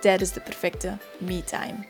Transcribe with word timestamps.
tijdens 0.00 0.32
de 0.32 0.40
perfecte 0.40 0.96
me-time. 1.18 1.86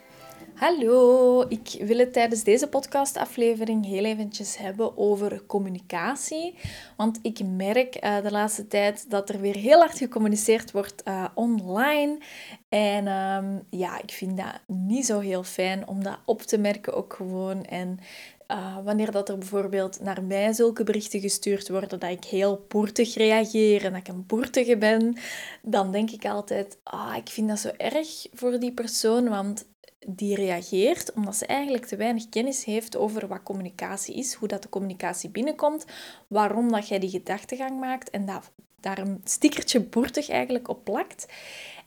Hallo, 0.54 1.44
ik 1.48 1.76
wil 1.80 1.98
het 1.98 2.12
tijdens 2.12 2.44
deze 2.44 2.68
podcastaflevering 2.68 3.86
heel 3.86 4.04
eventjes 4.04 4.56
hebben 4.56 4.98
over 4.98 5.42
communicatie. 5.46 6.54
Want 6.96 7.18
ik 7.22 7.40
merk 7.44 8.04
uh, 8.04 8.22
de 8.22 8.30
laatste 8.30 8.66
tijd 8.66 9.10
dat 9.10 9.28
er 9.28 9.40
weer 9.40 9.56
heel 9.56 9.78
hard 9.78 9.98
gecommuniceerd 9.98 10.70
wordt 10.70 11.02
uh, 11.08 11.24
online. 11.34 12.18
En 12.68 13.06
um, 13.06 13.62
ja, 13.70 14.02
ik 14.02 14.10
vind 14.10 14.36
dat 14.36 14.60
niet 14.66 15.06
zo 15.06 15.18
heel 15.18 15.42
fijn 15.42 15.88
om 15.88 16.02
dat 16.02 16.18
op 16.24 16.42
te 16.42 16.58
merken 16.58 16.94
ook 16.94 17.14
gewoon. 17.14 17.64
En 17.64 17.98
uh, 18.52 18.76
wanneer 18.84 19.10
dat 19.10 19.28
er 19.28 19.38
bijvoorbeeld 19.38 20.00
naar 20.00 20.22
mij 20.22 20.52
zulke 20.52 20.84
berichten 20.84 21.20
gestuurd 21.20 21.68
worden 21.68 21.98
dat 21.98 22.10
ik 22.10 22.24
heel 22.24 22.64
boertig 22.68 23.14
reageer 23.14 23.84
en 23.84 23.92
dat 23.92 24.00
ik 24.00 24.08
een 24.08 24.26
boertige 24.26 24.76
ben, 24.76 25.16
dan 25.62 25.92
denk 25.92 26.10
ik 26.10 26.24
altijd, 26.24 26.78
ah, 26.82 27.16
ik 27.16 27.28
vind 27.28 27.48
dat 27.48 27.58
zo 27.58 27.68
erg 27.76 28.26
voor 28.32 28.58
die 28.58 28.72
persoon, 28.72 29.28
want 29.28 29.66
die 30.06 30.34
reageert 30.34 31.12
omdat 31.12 31.36
ze 31.36 31.46
eigenlijk 31.46 31.86
te 31.86 31.96
weinig 31.96 32.28
kennis 32.28 32.64
heeft 32.64 32.96
over 32.96 33.28
wat 33.28 33.42
communicatie 33.42 34.14
is, 34.14 34.34
hoe 34.34 34.48
dat 34.48 34.62
de 34.62 34.68
communicatie 34.68 35.30
binnenkomt, 35.30 35.84
waarom 36.26 36.70
dat 36.70 36.88
jij 36.88 36.98
die 36.98 37.10
gedachtegang 37.10 37.80
maakt 37.80 38.10
en 38.10 38.26
daar 38.80 38.98
een 38.98 39.20
stickertje 39.24 39.80
boertig 39.80 40.28
eigenlijk 40.28 40.68
op 40.68 40.84
plakt. 40.84 41.26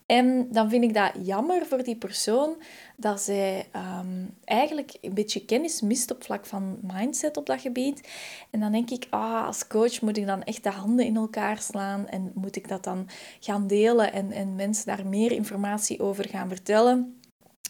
En 0.05 0.47
dan 0.51 0.69
vind 0.69 0.83
ik 0.83 0.93
dat 0.93 1.11
jammer 1.23 1.65
voor 1.65 1.83
die 1.83 1.95
persoon 1.95 2.55
dat 2.95 3.21
zij 3.21 3.67
um, 3.75 4.33
eigenlijk 4.43 4.97
een 5.01 5.13
beetje 5.13 5.45
kennis 5.45 5.81
mist 5.81 6.11
op 6.11 6.23
vlak 6.23 6.45
van 6.45 6.79
mindset 6.81 7.37
op 7.37 7.45
dat 7.45 7.61
gebied. 7.61 8.07
En 8.49 8.59
dan 8.59 8.71
denk 8.71 8.89
ik, 8.89 9.07
ah, 9.09 9.45
als 9.45 9.67
coach 9.67 10.01
moet 10.01 10.17
ik 10.17 10.25
dan 10.25 10.43
echt 10.43 10.63
de 10.63 10.69
handen 10.69 11.05
in 11.05 11.15
elkaar 11.15 11.57
slaan 11.57 12.07
en 12.07 12.31
moet 12.35 12.55
ik 12.55 12.67
dat 12.67 12.83
dan 12.83 13.07
gaan 13.39 13.67
delen 13.67 14.13
en, 14.13 14.31
en 14.31 14.55
mensen 14.55 14.85
daar 14.85 15.07
meer 15.07 15.31
informatie 15.31 15.99
over 15.99 16.27
gaan 16.29 16.49
vertellen. 16.49 17.20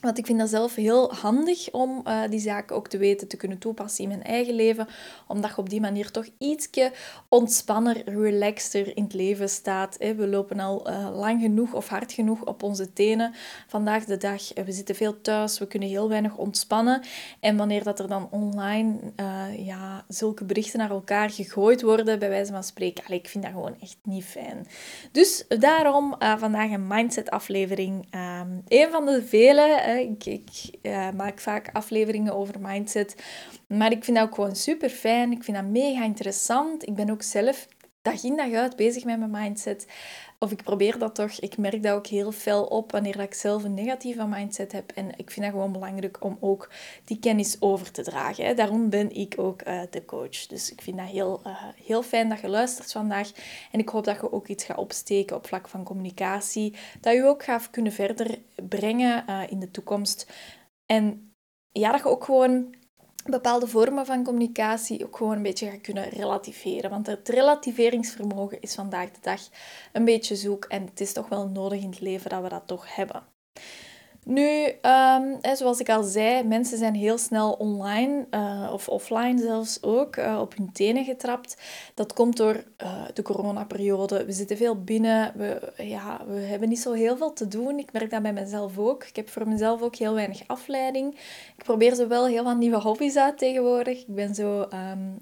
Want 0.01 0.17
ik 0.17 0.25
vind 0.25 0.39
dat 0.39 0.49
zelf 0.49 0.75
heel 0.75 1.13
handig 1.13 1.71
om 1.71 2.01
uh, 2.07 2.21
die 2.29 2.39
zaken 2.39 2.75
ook 2.75 2.87
te 2.87 2.97
weten, 2.97 3.27
te 3.27 3.37
kunnen 3.37 3.57
toepassen 3.57 4.03
in 4.03 4.09
mijn 4.09 4.23
eigen 4.23 4.53
leven. 4.53 4.87
Omdat 5.27 5.49
je 5.49 5.57
op 5.57 5.69
die 5.69 5.81
manier 5.81 6.11
toch 6.11 6.25
ietsje 6.37 6.91
ontspanner, 7.29 8.09
relaxter 8.09 8.97
in 8.97 9.03
het 9.03 9.13
leven 9.13 9.49
staat. 9.49 9.97
We 9.97 10.27
lopen 10.27 10.59
al 10.59 10.89
uh, 10.89 11.09
lang 11.13 11.41
genoeg 11.41 11.73
of 11.73 11.87
hard 11.87 12.11
genoeg 12.11 12.45
op 12.45 12.63
onze 12.63 12.93
tenen 12.93 13.33
vandaag 13.67 14.05
de 14.05 14.17
dag. 14.17 14.53
We 14.53 14.71
zitten 14.71 14.95
veel 14.95 15.21
thuis, 15.21 15.59
we 15.59 15.67
kunnen 15.67 15.89
heel 15.89 16.09
weinig 16.09 16.35
ontspannen. 16.35 17.01
En 17.39 17.57
wanneer 17.57 17.83
dat 17.83 17.99
er 17.99 18.07
dan 18.07 18.27
online 18.31 18.99
ja, 19.57 20.05
zulke 20.07 20.43
berichten 20.43 20.79
naar 20.79 20.89
elkaar 20.89 21.29
gegooid 21.29 21.81
worden, 21.81 22.19
bij 22.19 22.29
wijze 22.29 22.51
van 22.51 22.63
spreken, 22.63 23.13
ik 23.13 23.29
vind 23.29 23.43
dat 23.43 23.53
gewoon 23.53 23.75
echt 23.81 23.97
niet 24.03 24.25
fijn. 24.25 24.67
Dus 25.11 25.45
daarom 25.47 26.15
vandaag 26.19 26.71
een 26.71 26.87
mindset 26.87 27.29
aflevering. 27.29 28.07
Um, 28.41 28.61
een 28.67 28.91
van 28.91 29.05
de 29.05 29.23
vele 29.23 29.81
ik, 29.99 30.25
ik 30.25 30.49
uh, 30.81 31.09
maak 31.11 31.39
vaak 31.39 31.69
afleveringen 31.73 32.33
over 32.33 32.55
mindset. 32.59 33.15
Maar 33.67 33.91
ik 33.91 34.03
vind 34.03 34.17
dat 34.17 34.27
ook 34.27 34.35
gewoon 34.35 34.55
super 34.55 34.89
fijn. 34.89 35.31
Ik 35.31 35.43
vind 35.43 35.57
dat 35.57 35.65
mega 35.65 36.03
interessant. 36.03 36.87
Ik 36.87 36.95
ben 36.95 37.09
ook 37.09 37.21
zelf 37.21 37.67
dag 38.01 38.23
in 38.23 38.35
dag 38.35 38.53
uit 38.53 38.75
bezig 38.75 39.03
met 39.03 39.19
mijn 39.19 39.31
mindset. 39.31 39.87
Of 40.39 40.51
ik 40.51 40.63
probeer 40.63 40.97
dat 40.97 41.15
toch. 41.15 41.31
Ik 41.31 41.57
merk 41.57 41.83
dat 41.83 41.93
ook 41.93 42.07
heel 42.07 42.31
fel 42.31 42.65
op 42.65 42.91
wanneer 42.91 43.19
ik 43.19 43.33
zelf 43.33 43.63
een 43.63 43.73
negatieve 43.73 44.27
mindset 44.27 44.71
heb. 44.71 44.91
En 44.91 45.09
ik 45.17 45.31
vind 45.31 45.45
dat 45.45 45.53
gewoon 45.53 45.71
belangrijk 45.71 46.23
om 46.23 46.37
ook 46.39 46.69
die 47.05 47.19
kennis 47.19 47.57
over 47.59 47.91
te 47.91 48.03
dragen. 48.03 48.55
Daarom 48.55 48.89
ben 48.89 49.15
ik 49.15 49.33
ook 49.37 49.67
uh, 49.67 49.81
de 49.89 50.05
coach. 50.05 50.47
Dus 50.47 50.71
ik 50.71 50.81
vind 50.81 50.97
dat 50.97 51.07
heel, 51.07 51.41
uh, 51.47 51.63
heel 51.85 52.03
fijn 52.03 52.29
dat 52.29 52.39
je 52.39 52.49
luistert 52.49 52.91
vandaag. 52.91 53.31
En 53.71 53.79
ik 53.79 53.89
hoop 53.89 54.03
dat 54.03 54.15
je 54.15 54.31
ook 54.31 54.47
iets 54.47 54.63
gaat 54.63 54.77
opsteken 54.77 55.35
op 55.35 55.47
vlak 55.47 55.67
van 55.67 55.83
communicatie. 55.83 56.75
Dat 57.01 57.13
je 57.13 57.23
ook 57.23 57.43
gaat 57.43 57.69
kunnen 57.69 57.91
verder 57.91 58.39
brengen 58.69 59.25
uh, 59.29 59.41
in 59.49 59.59
de 59.59 59.71
toekomst. 59.71 60.31
En 60.85 61.33
ja, 61.71 61.91
dat 61.91 62.01
je 62.01 62.09
ook 62.09 62.23
gewoon 62.23 62.75
bepaalde 63.23 63.67
vormen 63.67 64.05
van 64.05 64.23
communicatie 64.23 65.05
ook 65.05 65.17
gewoon 65.17 65.35
een 65.35 65.43
beetje 65.43 65.69
gaan 65.69 65.81
kunnen 65.81 66.09
relativeren. 66.09 66.89
Want 66.89 67.07
het 67.07 67.29
relativeringsvermogen 67.29 68.61
is 68.61 68.75
vandaag 68.75 69.11
de 69.11 69.19
dag 69.21 69.41
een 69.91 70.05
beetje 70.05 70.35
zoek 70.35 70.65
en 70.65 70.85
het 70.85 70.99
is 70.99 71.13
toch 71.13 71.29
wel 71.29 71.47
nodig 71.47 71.81
in 71.81 71.89
het 71.89 72.01
leven 72.01 72.29
dat 72.29 72.41
we 72.41 72.49
dat 72.49 72.67
toch 72.67 72.95
hebben. 72.95 73.23
Nu, 74.25 74.67
um, 74.81 75.55
zoals 75.55 75.79
ik 75.79 75.89
al 75.89 76.03
zei, 76.03 76.43
mensen 76.43 76.77
zijn 76.77 76.95
heel 76.95 77.17
snel 77.17 77.51
online 77.51 78.25
uh, 78.31 78.69
of 78.73 78.89
offline 78.89 79.41
zelfs 79.41 79.83
ook 79.83 80.15
uh, 80.15 80.39
op 80.41 80.57
hun 80.57 80.71
tenen 80.71 81.05
getrapt. 81.05 81.57
Dat 81.93 82.13
komt 82.13 82.37
door 82.37 82.63
uh, 82.83 83.03
de 83.13 83.21
coronaperiode. 83.21 84.25
We 84.25 84.31
zitten 84.31 84.57
veel 84.57 84.83
binnen. 84.83 85.31
We, 85.35 85.73
ja, 85.77 86.21
we 86.27 86.39
hebben 86.39 86.69
niet 86.69 86.79
zo 86.79 86.91
heel 86.91 87.17
veel 87.17 87.33
te 87.33 87.47
doen. 87.47 87.79
Ik 87.79 87.91
merk 87.91 88.09
dat 88.09 88.21
bij 88.21 88.33
mezelf 88.33 88.77
ook. 88.77 89.03
Ik 89.03 89.15
heb 89.15 89.29
voor 89.29 89.47
mezelf 89.47 89.81
ook 89.81 89.95
heel 89.95 90.13
weinig 90.13 90.41
afleiding. 90.47 91.13
Ik 91.57 91.63
probeer 91.63 91.95
zo 91.95 92.07
wel 92.07 92.25
heel 92.25 92.43
wat 92.43 92.57
nieuwe 92.57 92.79
hobby's 92.79 93.15
uit 93.15 93.37
tegenwoordig. 93.37 93.99
Ik 93.99 94.15
ben 94.15 94.35
zo 94.35 94.59
um, 94.61 94.69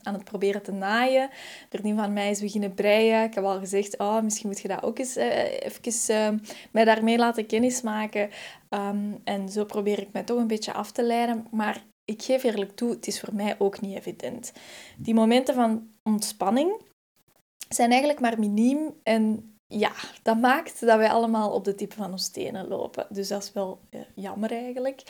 aan 0.01 0.13
het 0.13 0.23
proberen 0.23 0.61
te 0.61 0.71
naaien. 0.71 1.29
Een 1.69 1.97
van 1.97 2.13
mij 2.13 2.29
is 2.29 2.39
beginnen 2.39 2.73
breien. 2.73 3.23
Ik 3.23 3.33
heb 3.33 3.43
al 3.43 3.59
gezegd, 3.59 3.97
oh, 3.97 4.21
misschien 4.21 4.49
moet 4.49 4.59
je 4.59 4.67
dat 4.67 4.83
ook 4.83 4.99
eens 4.99 5.15
even 5.15 6.41
mij 6.71 6.85
daarmee 6.85 7.17
laten 7.17 7.45
kennismaken. 7.45 8.29
Um, 8.69 9.21
en 9.23 9.49
zo 9.49 9.65
probeer 9.65 9.99
ik 9.99 10.11
mij 10.11 10.23
toch 10.23 10.37
een 10.37 10.47
beetje 10.47 10.73
af 10.73 10.91
te 10.91 11.03
leiden. 11.03 11.47
Maar 11.51 11.85
ik 12.05 12.21
geef 12.21 12.43
eerlijk 12.43 12.75
toe, 12.75 12.89
het 12.89 13.07
is 13.07 13.19
voor 13.19 13.35
mij 13.35 13.55
ook 13.59 13.81
niet 13.81 13.97
evident. 13.97 14.53
Die 14.97 15.13
momenten 15.13 15.55
van 15.55 15.89
ontspanning 16.03 16.81
zijn 17.69 17.89
eigenlijk 17.89 18.19
maar 18.19 18.39
miniem. 18.39 18.93
En 19.03 19.53
ja, 19.71 19.91
dat 20.21 20.37
maakt 20.37 20.79
dat 20.79 20.97
wij 20.97 21.09
allemaal 21.09 21.51
op 21.51 21.63
de 21.63 21.75
tip 21.75 21.93
van 21.93 22.11
ons 22.11 22.29
tenen 22.29 22.67
lopen. 22.67 23.05
Dus 23.09 23.27
dat 23.27 23.43
is 23.43 23.53
wel 23.53 23.79
eh, 23.89 23.99
jammer 24.15 24.51
eigenlijk. 24.51 25.03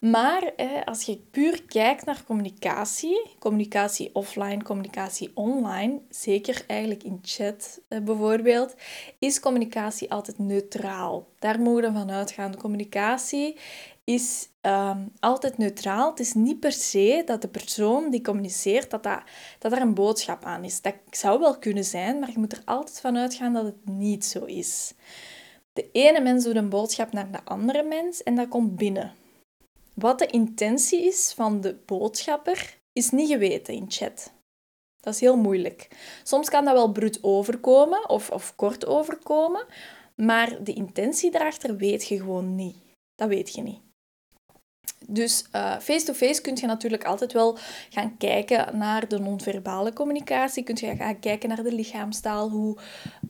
Maar 0.00 0.52
als 0.84 1.02
je 1.02 1.16
puur 1.30 1.62
kijkt 1.62 2.04
naar 2.04 2.24
communicatie, 2.26 3.30
communicatie 3.38 4.10
offline, 4.12 4.62
communicatie 4.62 5.30
online, 5.34 6.00
zeker 6.08 6.64
eigenlijk 6.66 7.02
in 7.02 7.18
chat 7.22 7.80
eh, 7.88 8.00
bijvoorbeeld, 8.00 8.74
is 9.18 9.40
communicatie 9.40 10.12
altijd 10.12 10.38
neutraal. 10.38 11.26
Daar 11.38 11.60
mogen 11.60 11.82
we 11.82 11.98
van 11.98 12.10
uitgaan. 12.10 12.56
Communicatie 12.56 13.56
is 14.10 14.48
um, 14.60 15.12
altijd 15.20 15.58
neutraal. 15.58 16.10
Het 16.10 16.20
is 16.20 16.32
niet 16.32 16.60
per 16.60 16.72
se 16.72 17.22
dat 17.24 17.42
de 17.42 17.48
persoon 17.48 18.10
die 18.10 18.20
communiceert, 18.20 18.90
dat, 18.90 19.02
dat, 19.02 19.22
dat 19.58 19.72
er 19.72 19.80
een 19.80 19.94
boodschap 19.94 20.44
aan 20.44 20.64
is. 20.64 20.82
Dat 20.82 20.94
zou 21.10 21.40
wel 21.40 21.58
kunnen 21.58 21.84
zijn, 21.84 22.18
maar 22.18 22.30
je 22.30 22.38
moet 22.38 22.52
er 22.52 22.62
altijd 22.64 23.00
van 23.00 23.16
uitgaan 23.16 23.52
dat 23.52 23.64
het 23.64 23.88
niet 23.88 24.24
zo 24.24 24.44
is. 24.44 24.92
De 25.72 25.90
ene 25.92 26.20
mens 26.20 26.44
doet 26.44 26.56
een 26.56 26.68
boodschap 26.68 27.12
naar 27.12 27.32
de 27.32 27.44
andere 27.44 27.82
mens 27.82 28.22
en 28.22 28.34
dat 28.34 28.48
komt 28.48 28.76
binnen. 28.76 29.14
Wat 29.94 30.18
de 30.18 30.26
intentie 30.26 31.06
is 31.06 31.32
van 31.36 31.60
de 31.60 31.76
boodschapper, 31.86 32.78
is 32.92 33.10
niet 33.10 33.28
geweten 33.30 33.74
in 33.74 33.86
chat. 33.88 34.32
Dat 35.00 35.14
is 35.14 35.20
heel 35.20 35.36
moeilijk. 35.36 35.88
Soms 36.22 36.48
kan 36.48 36.64
dat 36.64 36.74
wel 36.74 36.92
bruut 36.92 37.18
overkomen 37.22 38.08
of, 38.08 38.30
of 38.30 38.56
kort 38.56 38.86
overkomen, 38.86 39.66
maar 40.14 40.64
de 40.64 40.72
intentie 40.72 41.30
daarachter 41.30 41.76
weet 41.76 42.06
je 42.06 42.16
gewoon 42.16 42.54
niet. 42.54 42.76
Dat 43.14 43.28
weet 43.28 43.54
je 43.54 43.62
niet. 43.62 43.85
Dus 45.08 45.44
eh, 45.50 45.78
face-to-face 45.78 46.40
kun 46.40 46.56
je 46.56 46.66
natuurlijk 46.66 47.04
altijd 47.04 47.32
wel 47.32 47.58
gaan 47.90 48.16
kijken 48.16 48.78
naar 48.78 49.08
de 49.08 49.18
non-verbale 49.18 49.92
communicatie. 49.92 50.62
Kun 50.62 50.76
je 50.80 50.96
gaan 50.96 51.18
kijken 51.18 51.48
naar 51.48 51.62
de 51.62 51.72
lichaamstaal, 51.72 52.50
hoe, 52.50 52.76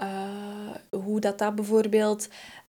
uh, 0.00 1.00
hoe 1.02 1.20
dat, 1.20 1.38
dat 1.38 1.54
bijvoorbeeld 1.54 2.28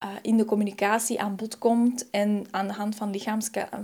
uh, 0.04 0.10
in 0.22 0.36
de 0.36 0.44
communicatie 0.44 1.20
aan 1.20 1.36
bod 1.36 1.58
komt. 1.58 2.10
En 2.10 2.46
aan 2.50 2.66
de 2.66 2.72
hand 2.72 2.94
van 2.94 3.10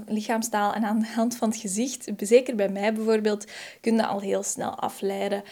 lichaamstaal 0.07 0.75
en 0.75 0.85
aan 0.85 0.99
de 0.99 1.13
hand 1.15 1.37
van 1.37 1.49
het 1.49 1.59
gezicht, 1.59 2.11
zeker 2.17 2.57
bij 2.57 2.69
mij 2.69 2.95
bijvoorbeeld, 2.95 3.47
kun 3.81 3.95
je 3.95 4.07
al 4.07 4.21
heel 4.21 4.43
snel 4.43 4.71
afleiden 4.71 5.43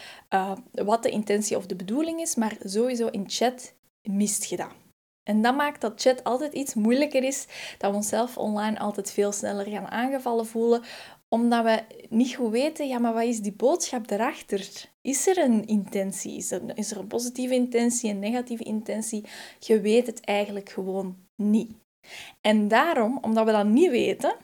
wat 0.71 1.03
de 1.03 1.09
intentie 1.09 1.57
of 1.57 1.65
de 1.65 1.75
bedoeling 1.75 2.19
is. 2.19 2.35
Maar 2.35 2.57
sowieso 2.63 3.07
in 3.07 3.23
chat 3.27 3.73
mist 4.01 4.43
je 4.43 4.55
dat. 4.55 4.86
En 5.27 5.41
dat 5.41 5.55
maakt 5.55 5.81
dat 5.81 6.01
chat 6.01 6.23
altijd 6.23 6.53
iets 6.53 6.73
moeilijker 6.73 7.23
is, 7.23 7.45
dat 7.77 7.91
we 7.91 7.97
onszelf 7.97 8.37
online 8.37 8.79
altijd 8.79 9.11
veel 9.11 9.31
sneller 9.31 9.65
gaan 9.65 9.87
aangevallen 9.87 10.45
voelen, 10.45 10.83
omdat 11.29 11.63
we 11.63 11.83
niet 12.09 12.35
goed 12.35 12.51
weten, 12.51 12.87
ja, 12.87 12.99
maar 12.99 13.13
wat 13.13 13.23
is 13.23 13.39
die 13.39 13.53
boodschap 13.53 14.09
erachter? 14.09 14.69
Is 15.01 15.27
er 15.27 15.37
een 15.37 15.65
intentie? 15.65 16.37
Is 16.37 16.51
er, 16.51 16.97
een 16.97 17.07
positieve 17.07 17.53
intentie, 17.53 18.09
een 18.09 18.19
negatieve 18.19 18.63
intentie? 18.63 19.25
Je 19.59 19.81
weet 19.81 20.07
het 20.07 20.19
eigenlijk 20.19 20.69
gewoon 20.69 21.17
niet. 21.35 21.71
En 22.41 22.67
daarom, 22.67 23.17
omdat 23.21 23.45
we 23.45 23.51
dat 23.51 23.65
niet 23.65 23.89
weten, 23.89 24.35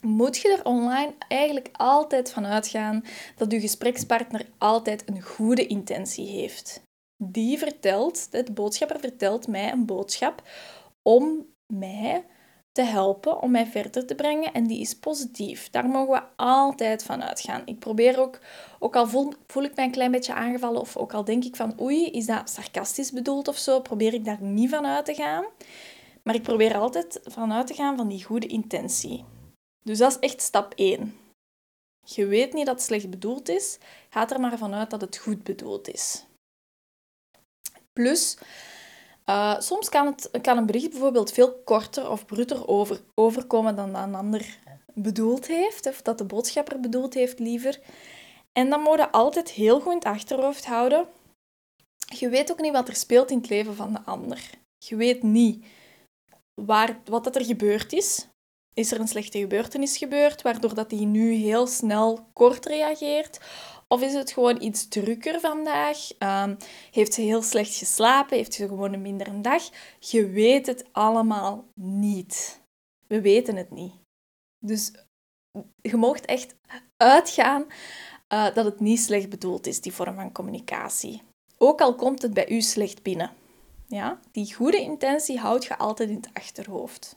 moet 0.00 0.36
je 0.36 0.52
er 0.52 0.64
online 0.64 1.14
eigenlijk 1.28 1.68
altijd 1.72 2.30
van 2.30 2.46
uitgaan 2.46 3.04
dat 3.36 3.52
je 3.52 3.60
gesprekspartner 3.60 4.46
altijd 4.58 5.08
een 5.08 5.22
goede 5.22 5.66
intentie 5.66 6.26
heeft. 6.26 6.82
Die 7.22 7.58
vertelt, 7.58 8.32
de 8.32 8.52
boodschapper 8.52 9.00
vertelt 9.00 9.48
mij 9.48 9.72
een 9.72 9.86
boodschap 9.86 10.42
om 11.02 11.46
mij 11.66 12.24
te 12.72 12.82
helpen, 12.82 13.42
om 13.42 13.50
mij 13.50 13.66
verder 13.66 14.06
te 14.06 14.14
brengen 14.14 14.52
en 14.52 14.66
die 14.66 14.80
is 14.80 14.98
positief. 14.98 15.70
Daar 15.70 15.88
mogen 15.88 16.12
we 16.12 16.22
altijd 16.36 17.02
van 17.02 17.22
uitgaan. 17.22 17.62
Ik 17.64 17.78
probeer 17.78 18.20
ook, 18.20 18.38
ook 18.78 18.96
al 18.96 19.06
voel, 19.06 19.64
ik 19.64 19.74
mij 19.74 19.84
een 19.84 19.90
klein 19.90 20.10
beetje 20.10 20.34
aangevallen 20.34 20.80
of 20.80 20.96
ook 20.96 21.14
al 21.14 21.24
denk 21.24 21.44
ik 21.44 21.56
van 21.56 21.80
oei, 21.80 22.06
is 22.10 22.26
dat 22.26 22.50
sarcastisch 22.50 23.12
bedoeld 23.12 23.48
of 23.48 23.56
zo, 23.56 23.80
probeer 23.80 24.14
ik 24.14 24.24
daar 24.24 24.42
niet 24.42 24.70
van 24.70 24.86
uit 24.86 25.04
te 25.04 25.14
gaan. 25.14 25.44
Maar 26.22 26.34
ik 26.34 26.42
probeer 26.42 26.76
altijd 26.76 27.20
van 27.24 27.52
uit 27.52 27.66
te 27.66 27.74
gaan 27.74 27.96
van 27.96 28.08
die 28.08 28.24
goede 28.24 28.46
intentie. 28.46 29.24
Dus 29.82 29.98
dat 29.98 30.10
is 30.10 30.18
echt 30.18 30.42
stap 30.42 30.72
1. 30.76 31.14
Je 32.04 32.26
weet 32.26 32.52
niet 32.52 32.66
dat 32.66 32.74
het 32.74 32.84
slecht 32.84 33.10
bedoeld 33.10 33.48
is, 33.48 33.78
ga 34.08 34.30
er 34.30 34.40
maar 34.40 34.58
vanuit 34.58 34.90
dat 34.90 35.00
het 35.00 35.16
goed 35.16 35.42
bedoeld 35.42 35.88
is. 35.88 36.27
Plus, 37.98 38.38
uh, 39.26 39.60
soms 39.60 39.88
kan, 39.88 40.06
het, 40.06 40.30
kan 40.42 40.56
een 40.56 40.66
bericht 40.66 40.90
bijvoorbeeld 40.90 41.32
veel 41.32 41.62
korter 41.64 42.10
of 42.10 42.26
bruter 42.26 42.68
over, 42.68 43.00
overkomen 43.14 43.76
dan 43.76 43.94
een 43.94 44.14
ander 44.14 44.58
bedoeld 44.94 45.46
heeft, 45.46 45.86
of 45.86 46.02
dat 46.02 46.18
de 46.18 46.24
boodschapper 46.24 46.80
bedoeld 46.80 47.14
heeft 47.14 47.38
liever. 47.38 47.80
En 48.52 48.70
dan 48.70 48.80
moet 48.80 48.98
je 48.98 49.12
altijd 49.12 49.50
heel 49.50 49.80
goed 49.80 49.92
in 49.92 49.98
het 49.98 50.06
achterhoofd 50.06 50.66
houden. 50.66 51.08
Je 52.18 52.28
weet 52.28 52.50
ook 52.50 52.60
niet 52.60 52.72
wat 52.72 52.88
er 52.88 52.96
speelt 52.96 53.30
in 53.30 53.38
het 53.38 53.48
leven 53.48 53.74
van 53.74 53.92
de 53.92 54.00
ander. 54.04 54.50
Je 54.78 54.96
weet 54.96 55.22
niet 55.22 55.66
waar, 56.54 57.00
wat 57.04 57.24
dat 57.24 57.36
er 57.36 57.44
gebeurd 57.44 57.92
is. 57.92 58.26
Is 58.78 58.92
er 58.92 59.00
een 59.00 59.08
slechte 59.08 59.38
gebeurtenis 59.38 59.96
gebeurd, 59.96 60.42
waardoor 60.42 60.74
dat 60.74 60.90
hij 60.90 61.04
nu 61.04 61.32
heel 61.32 61.66
snel 61.66 62.28
kort 62.32 62.66
reageert? 62.66 63.40
Of 63.88 64.02
is 64.02 64.12
het 64.12 64.32
gewoon 64.32 64.62
iets 64.62 64.88
drukker 64.88 65.40
vandaag? 65.40 65.98
Um, 66.18 66.56
heeft 66.90 67.14
ze 67.14 67.20
heel 67.20 67.42
slecht 67.42 67.74
geslapen? 67.74 68.36
Heeft 68.36 68.54
ze 68.54 68.68
gewoon 68.68 68.92
een 68.92 69.02
mindere 69.02 69.40
dag? 69.40 69.62
Je 69.98 70.28
weet 70.28 70.66
het 70.66 70.84
allemaal 70.92 71.64
niet. 71.74 72.60
We 73.06 73.20
weten 73.20 73.56
het 73.56 73.70
niet. 73.70 73.92
Dus 74.58 74.92
je 75.80 75.96
mocht 75.96 76.24
echt 76.24 76.54
uitgaan 76.96 77.66
uh, 78.28 78.54
dat 78.54 78.64
het 78.64 78.80
niet 78.80 79.00
slecht 79.00 79.28
bedoeld 79.28 79.66
is, 79.66 79.80
die 79.80 79.92
vorm 79.92 80.14
van 80.14 80.32
communicatie. 80.32 81.22
Ook 81.56 81.80
al 81.80 81.94
komt 81.94 82.22
het 82.22 82.34
bij 82.34 82.48
u 82.48 82.60
slecht 82.60 83.02
binnen. 83.02 83.32
Ja? 83.86 84.20
Die 84.32 84.54
goede 84.54 84.80
intentie 84.80 85.38
houd 85.38 85.64
je 85.64 85.78
altijd 85.78 86.08
in 86.08 86.16
het 86.16 86.30
achterhoofd. 86.32 87.16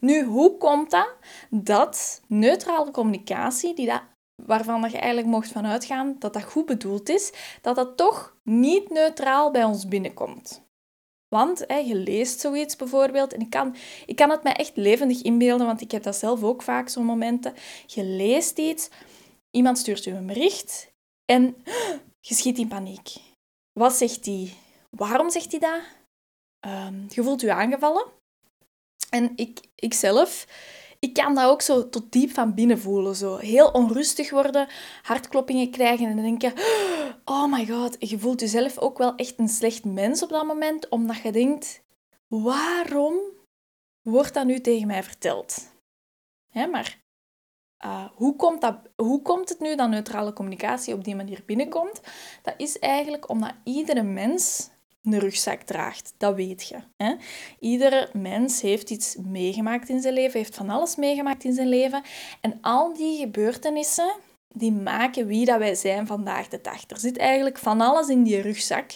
Nu, 0.00 0.24
hoe 0.24 0.56
komt 0.56 0.90
dat 0.90 1.08
dat 1.50 2.22
neutrale 2.26 2.90
communicatie, 2.90 3.74
die 3.74 3.86
dat, 3.86 4.02
waarvan 4.46 4.80
je 4.90 4.98
eigenlijk 4.98 5.26
mocht 5.26 5.48
van 5.48 5.66
uitgaan 5.66 6.16
dat 6.18 6.32
dat 6.32 6.42
goed 6.44 6.66
bedoeld 6.66 7.08
is, 7.08 7.32
dat 7.60 7.76
dat 7.76 7.96
toch 7.96 8.36
niet 8.42 8.90
neutraal 8.90 9.50
bij 9.50 9.64
ons 9.64 9.88
binnenkomt? 9.88 10.68
Want 11.28 11.64
je 11.84 11.94
leest 11.94 12.40
zoiets 12.40 12.76
bijvoorbeeld, 12.76 13.32
en 13.32 13.40
ik 13.40 13.50
kan, 13.50 13.76
ik 14.06 14.16
kan 14.16 14.30
het 14.30 14.42
mij 14.42 14.52
echt 14.52 14.76
levendig 14.76 15.22
inbeelden, 15.22 15.66
want 15.66 15.80
ik 15.80 15.90
heb 15.90 16.02
dat 16.02 16.16
zelf 16.16 16.42
ook 16.42 16.62
vaak, 16.62 16.88
zo'n 16.88 17.04
momenten. 17.04 17.54
Je 17.86 18.04
leest 18.04 18.58
iets, 18.58 18.88
iemand 19.50 19.78
stuurt 19.78 20.04
je 20.04 20.10
een 20.10 20.26
bericht 20.26 20.92
en 21.24 21.56
je 22.28 22.34
schiet 22.34 22.58
in 22.58 22.68
paniek. 22.68 23.12
Wat 23.72 23.92
zegt 23.92 24.24
die? 24.24 24.56
Waarom 24.90 25.30
zegt 25.30 25.50
hij 25.50 25.60
dat? 25.60 25.80
Um, 26.72 27.06
je 27.08 27.22
voelt 27.22 27.40
je 27.40 27.52
aangevallen. 27.52 28.06
En 29.10 29.32
ik, 29.36 29.60
ik 29.74 29.94
zelf, 29.94 30.46
ik 30.98 31.14
kan 31.14 31.34
dat 31.34 31.44
ook 31.44 31.62
zo 31.62 31.88
tot 31.88 32.12
diep 32.12 32.30
van 32.30 32.54
binnen 32.54 32.78
voelen. 32.78 33.16
Zo 33.16 33.36
heel 33.36 33.70
onrustig 33.70 34.30
worden, 34.30 34.68
hartkloppingen 35.02 35.70
krijgen 35.70 36.06
en 36.06 36.16
denken... 36.16 36.52
Oh 37.24 37.52
my 37.52 37.66
god, 37.66 37.96
je 37.98 38.18
voelt 38.18 38.40
jezelf 38.40 38.78
ook 38.78 38.98
wel 38.98 39.14
echt 39.14 39.38
een 39.38 39.48
slecht 39.48 39.84
mens 39.84 40.22
op 40.22 40.28
dat 40.28 40.46
moment. 40.46 40.88
Omdat 40.88 41.16
je 41.16 41.32
denkt, 41.32 41.82
waarom 42.28 43.14
wordt 44.02 44.34
dat 44.34 44.46
nu 44.46 44.60
tegen 44.60 44.86
mij 44.86 45.02
verteld? 45.02 45.72
Hè, 46.48 46.66
maar 46.66 46.98
uh, 47.84 48.06
hoe, 48.14 48.36
komt 48.36 48.60
dat, 48.60 48.76
hoe 48.96 49.22
komt 49.22 49.48
het 49.48 49.60
nu 49.60 49.76
dat 49.76 49.88
neutrale 49.88 50.32
communicatie 50.32 50.94
op 50.94 51.04
die 51.04 51.16
manier 51.16 51.42
binnenkomt? 51.46 52.00
Dat 52.42 52.54
is 52.56 52.78
eigenlijk 52.78 53.28
omdat 53.28 53.54
iedere 53.64 54.02
mens 54.02 54.70
een 55.02 55.18
rugzak 55.18 55.62
draagt. 55.62 56.14
Dat 56.16 56.34
weet 56.34 56.68
je. 56.68 56.76
Hè? 56.96 57.14
Iedere 57.58 58.08
mens 58.12 58.60
heeft 58.60 58.90
iets 58.90 59.16
meegemaakt 59.16 59.88
in 59.88 60.00
zijn 60.00 60.14
leven, 60.14 60.38
heeft 60.38 60.56
van 60.56 60.70
alles 60.70 60.96
meegemaakt 60.96 61.44
in 61.44 61.54
zijn 61.54 61.68
leven. 61.68 62.02
En 62.40 62.58
al 62.60 62.94
die 62.94 63.18
gebeurtenissen, 63.18 64.14
die 64.54 64.72
maken 64.72 65.26
wie 65.26 65.44
dat 65.44 65.58
wij 65.58 65.74
zijn 65.74 66.06
vandaag 66.06 66.48
de 66.48 66.60
dag. 66.60 66.90
Er 66.90 66.98
zit 66.98 67.18
eigenlijk 67.18 67.58
van 67.58 67.80
alles 67.80 68.08
in 68.08 68.22
die 68.22 68.40
rugzak. 68.40 68.90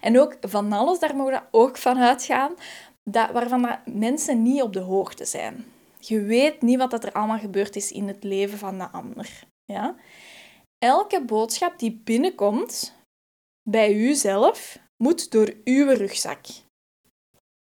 En 0.00 0.20
ook 0.20 0.36
van 0.40 0.72
alles, 0.72 0.98
daar 0.98 1.16
mogen 1.16 1.32
we 1.32 1.42
ook 1.50 1.76
van 1.76 1.98
uitgaan, 1.98 2.54
dat, 3.04 3.30
waarvan 3.30 3.62
dat 3.62 3.78
mensen 3.84 4.42
niet 4.42 4.62
op 4.62 4.72
de 4.72 4.80
hoogte 4.80 5.24
zijn. 5.24 5.64
Je 5.98 6.20
weet 6.20 6.62
niet 6.62 6.78
wat 6.78 7.04
er 7.04 7.12
allemaal 7.12 7.38
gebeurd 7.38 7.76
is 7.76 7.92
in 7.92 8.08
het 8.08 8.24
leven 8.24 8.58
van 8.58 8.78
de 8.78 8.88
ander. 8.88 9.46
Ja? 9.64 9.96
Elke 10.78 11.24
boodschap 11.24 11.78
die 11.78 12.00
binnenkomt 12.04 12.94
bij 13.62 13.94
u 13.94 14.14
zelf, 14.14 14.78
moet 14.98 15.30
door 15.30 15.54
uw 15.64 15.88
rugzak. 15.88 16.46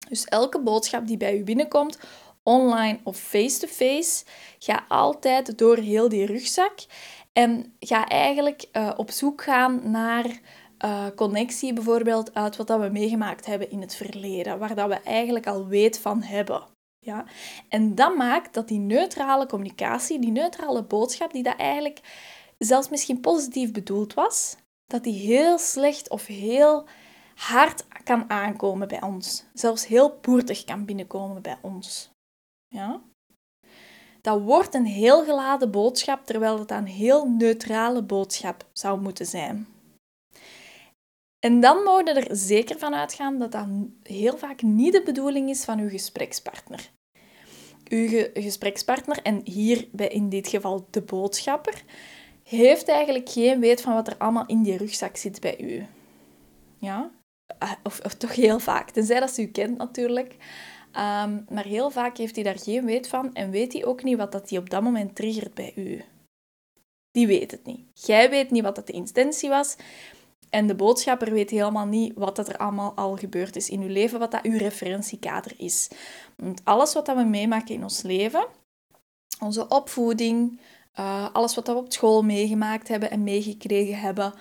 Dus 0.08 0.24
elke 0.24 0.60
boodschap 0.60 1.06
die 1.06 1.16
bij 1.16 1.38
u 1.38 1.44
binnenkomt, 1.44 1.98
online 2.42 3.00
of 3.04 3.16
face-to-face, 3.16 4.24
ga 4.58 4.84
altijd 4.88 5.58
door 5.58 5.76
heel 5.76 6.08
die 6.08 6.26
rugzak 6.26 6.74
en 7.32 7.76
ga 7.80 8.08
eigenlijk 8.08 8.68
uh, 8.72 8.92
op 8.96 9.10
zoek 9.10 9.42
gaan 9.42 9.90
naar 9.90 10.40
uh, 10.84 11.06
connectie 11.16 11.72
bijvoorbeeld 11.72 12.34
uit 12.34 12.56
wat 12.56 12.66
dat 12.66 12.80
we 12.80 12.88
meegemaakt 12.88 13.46
hebben 13.46 13.70
in 13.70 13.80
het 13.80 13.94
verleden, 13.94 14.58
waar 14.58 14.74
dat 14.74 14.88
we 14.88 14.94
eigenlijk 14.94 15.46
al 15.46 15.66
weet 15.66 15.98
van 15.98 16.22
hebben. 16.22 16.62
Ja? 16.98 17.24
En 17.68 17.94
dat 17.94 18.16
maakt 18.16 18.54
dat 18.54 18.68
die 18.68 18.78
neutrale 18.78 19.46
communicatie, 19.46 20.18
die 20.18 20.30
neutrale 20.30 20.84
boodschap, 20.84 21.32
die 21.32 21.42
dat 21.42 21.56
eigenlijk 21.56 22.00
zelfs 22.58 22.88
misschien 22.88 23.20
positief 23.20 23.72
bedoeld 23.72 24.14
was, 24.14 24.56
dat 24.86 25.04
die 25.04 25.26
heel 25.26 25.58
slecht 25.58 26.10
of 26.10 26.26
heel 26.26 26.86
hard 27.34 27.86
kan 28.04 28.30
aankomen 28.30 28.88
bij 28.88 29.02
ons. 29.02 29.44
Zelfs 29.54 29.86
heel 29.86 30.18
boertig 30.20 30.64
kan 30.64 30.84
binnenkomen 30.84 31.42
bij 31.42 31.58
ons. 31.62 32.10
Ja? 32.68 33.02
Dat 34.20 34.40
wordt 34.42 34.74
een 34.74 34.86
heel 34.86 35.24
geladen 35.24 35.70
boodschap, 35.70 36.26
terwijl 36.26 36.58
het 36.58 36.70
een 36.70 36.86
heel 36.86 37.28
neutrale 37.28 38.02
boodschap 38.02 38.66
zou 38.72 39.00
moeten 39.00 39.26
zijn. 39.26 39.66
En 41.38 41.60
dan 41.60 41.82
mogen 41.82 42.16
er 42.16 42.36
zeker 42.36 42.78
van 42.78 42.94
uitgaan 42.94 43.38
dat 43.38 43.52
dat 43.52 43.66
heel 44.02 44.38
vaak 44.38 44.62
niet 44.62 44.92
de 44.92 45.02
bedoeling 45.02 45.48
is 45.48 45.64
van 45.64 45.78
uw 45.78 45.88
gesprekspartner. 45.88 46.90
Uw 47.88 48.28
gesprekspartner, 48.34 49.22
en 49.22 49.40
hier 49.44 49.88
bij 49.92 50.08
in 50.08 50.28
dit 50.28 50.48
geval 50.48 50.86
de 50.90 51.02
boodschapper, 51.02 51.84
heeft 52.42 52.88
eigenlijk 52.88 53.28
geen 53.28 53.60
weet 53.60 53.80
van 53.80 53.94
wat 53.94 54.06
er 54.06 54.16
allemaal 54.18 54.46
in 54.46 54.62
die 54.62 54.76
rugzak 54.76 55.16
zit 55.16 55.40
bij 55.40 55.60
u. 55.60 55.86
Ja? 56.78 57.10
Ah, 57.58 57.72
of, 57.82 58.00
of, 58.04 58.14
toch 58.14 58.34
heel 58.34 58.58
vaak, 58.58 58.90
tenzij 58.90 59.20
dat 59.20 59.30
ze 59.30 59.42
u 59.42 59.46
kent 59.46 59.78
natuurlijk. 59.78 60.36
Ehm, 60.92 61.40
maar 61.48 61.64
heel 61.64 61.90
vaak 61.90 62.16
heeft 62.16 62.34
hij 62.34 62.44
daar 62.44 62.58
geen 62.58 62.84
weet 62.84 63.08
van 63.08 63.34
en 63.34 63.50
weet 63.50 63.72
hij 63.72 63.84
ook 63.84 64.02
niet 64.02 64.16
wat 64.16 64.32
dat 64.32 64.50
hij 64.50 64.58
op 64.58 64.70
dat 64.70 64.82
moment 64.82 65.14
triggert 65.16 65.54
bij 65.54 65.72
u. 65.76 66.04
Die 67.10 67.26
weet 67.26 67.50
het 67.50 67.64
niet. 67.64 67.80
Jij 67.92 68.30
weet 68.30 68.50
niet 68.50 68.62
wat 68.62 68.74
dat 68.74 68.86
de 68.86 68.92
intentie 68.92 69.48
was. 69.48 69.76
En 70.50 70.66
de 70.66 70.74
boodschapper 70.74 71.32
weet 71.32 71.50
helemaal 71.50 71.86
niet 71.86 72.12
wat 72.14 72.36
dat 72.36 72.48
er 72.48 72.56
allemaal 72.56 72.92
al 72.94 73.16
gebeurd 73.16 73.56
is 73.56 73.68
in 73.68 73.80
uw 73.80 73.88
leven, 73.88 74.18
wat 74.18 74.30
dat 74.30 74.42
uw 74.42 74.58
referentiekader 74.58 75.52
is. 75.56 75.88
Want 76.36 76.60
alles 76.64 76.92
wat 76.92 77.06
dat 77.06 77.16
we 77.16 77.22
meemaken 77.22 77.74
in 77.74 77.82
ons 77.82 78.02
leven, 78.02 78.46
onze 79.40 79.68
opvoeding, 79.68 80.60
uh, 81.00 81.28
alles 81.32 81.54
wat 81.54 81.66
we 81.66 81.74
op 81.74 81.92
school 81.92 82.22
meegemaakt 82.22 82.88
hebben 82.88 83.10
en 83.10 83.22
meegekregen 83.22 83.98
hebben, 83.98 84.34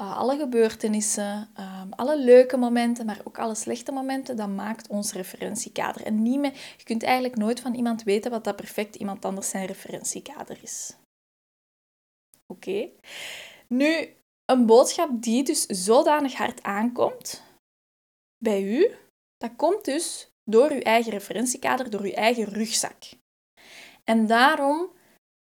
uh, 0.00 0.16
alle 0.16 0.38
gebeurtenissen, 0.38 1.50
um, 1.58 1.92
alle 1.92 2.18
leuke 2.18 2.56
momenten, 2.56 3.06
maar 3.06 3.20
ook 3.24 3.38
alle 3.38 3.54
slechte 3.54 3.92
momenten, 3.92 4.36
dat 4.36 4.48
maakt 4.48 4.88
ons 4.88 5.12
referentiekader. 5.12 6.04
En 6.04 6.22
niet 6.22 6.56
je 6.76 6.84
kunt 6.84 7.02
eigenlijk 7.02 7.36
nooit 7.36 7.60
van 7.60 7.74
iemand 7.74 8.02
weten 8.02 8.30
wat 8.30 8.44
dat 8.44 8.56
perfect 8.56 8.96
iemand 8.96 9.24
anders 9.24 9.48
zijn 9.48 9.66
referentiekader 9.66 10.58
is. 10.62 10.96
Oké. 12.46 12.88
Nu, 13.66 14.14
een 14.44 14.66
boodschap 14.66 15.22
die 15.22 15.42
dus 15.42 15.66
zodanig 15.66 16.34
hard 16.34 16.62
aankomt 16.62 17.42
bij 18.38 18.62
u, 18.62 18.94
dat 19.36 19.56
komt 19.56 19.84
dus 19.84 20.30
door 20.44 20.70
uw 20.70 20.80
eigen 20.80 21.12
referentiekader, 21.12 21.90
door 21.90 22.00
uw 22.00 22.12
eigen 22.12 22.44
rugzak. 22.44 23.02
En 24.04 24.26
daarom 24.26 24.90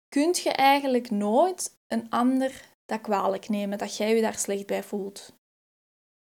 kunt 0.09 0.39
je 0.39 0.51
eigenlijk 0.51 1.11
nooit 1.11 1.77
een 1.87 2.11
ander 2.11 2.72
dat 2.93 3.01
kwalijk 3.01 3.49
nemen, 3.49 3.79
dat 3.79 3.97
jij 3.97 4.15
je 4.15 4.21
daar 4.21 4.39
slecht 4.39 4.67
bij 4.67 4.83
voelt. 4.83 5.33